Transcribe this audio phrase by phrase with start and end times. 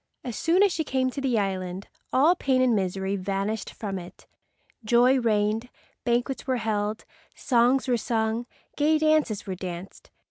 [0.23, 4.25] As soon as she came to the island all pain and misery vanished from it.
[4.83, 5.69] Joy reigned.
[6.05, 10.09] Banquets were held, songs were sung, gay dances were danced.